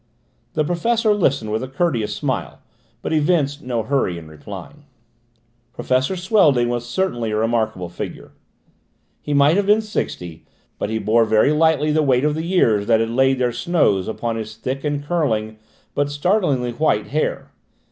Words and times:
The 0.53 0.63
professor 0.65 1.13
listened 1.13 1.51
with 1.51 1.61
a 1.61 1.67
courteous 1.67 2.15
smile 2.15 2.57
but 3.03 3.13
evinced 3.13 3.61
no 3.61 3.83
hurry 3.83 4.17
in 4.17 4.27
replying. 4.27 4.85
Professor 5.73 6.15
Swelding 6.15 6.69
was 6.69 6.89
certainly 6.89 7.29
a 7.29 7.35
remarkable 7.35 7.87
figure. 7.87 8.31
He 9.21 9.35
might 9.35 9.57
have 9.57 9.67
been 9.67 9.79
sixty, 9.81 10.43
but 10.79 10.89
he 10.89 10.97
bore 10.97 11.25
very 11.25 11.51
lightly 11.51 11.91
the 11.91 12.01
weight 12.01 12.25
of 12.25 12.33
the 12.33 12.41
years 12.41 12.87
that 12.87 12.99
laid 13.09 13.37
their 13.37 13.53
snows 13.53 14.07
upon 14.07 14.37
his 14.37 14.55
thick 14.55 14.83
and 14.83 15.05
curly 15.05 15.59
but 15.93 16.09
startlingly 16.09 16.71
white 16.71 17.09
hair. 17.09 17.51